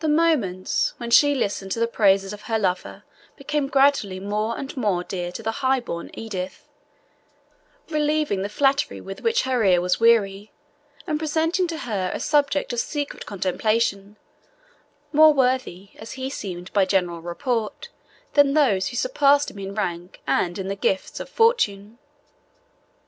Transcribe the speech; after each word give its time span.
The 0.00 0.08
moments 0.08 0.94
when 0.96 1.12
she 1.12 1.32
listened 1.32 1.70
to 1.70 1.78
the 1.78 1.86
praises 1.86 2.32
of 2.32 2.42
her 2.50 2.58
lover 2.58 3.04
became 3.36 3.68
gradually 3.68 4.18
more 4.18 4.58
and 4.58 4.76
more 4.76 5.04
dear 5.04 5.30
to 5.30 5.40
the 5.40 5.52
high 5.62 5.78
born 5.78 6.10
Edith, 6.14 6.66
relieving 7.88 8.42
the 8.42 8.48
flattery 8.48 9.00
with 9.00 9.20
which 9.20 9.42
her 9.44 9.62
ear 9.62 9.80
was 9.80 10.00
weary, 10.00 10.50
and 11.06 11.16
presenting 11.16 11.68
to 11.68 11.78
her 11.78 12.10
a 12.12 12.18
subject 12.18 12.72
of 12.72 12.80
secret 12.80 13.24
contemplation, 13.24 14.16
more 15.12 15.32
worthy, 15.32 15.90
as 15.94 16.14
he 16.14 16.28
seemed 16.28 16.72
by 16.72 16.84
general 16.84 17.20
report, 17.22 17.88
than 18.32 18.52
those 18.54 18.88
who 18.88 18.96
surpassed 18.96 19.48
him 19.52 19.60
in 19.60 19.76
rank 19.76 20.20
and 20.26 20.58
in 20.58 20.66
the 20.66 20.74
gifts 20.74 21.20
of 21.20 21.28
fortune. 21.28 21.98